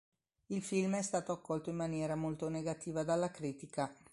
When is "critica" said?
3.29-3.95